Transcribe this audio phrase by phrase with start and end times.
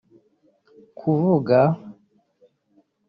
[0.97, 1.59] Kuvuga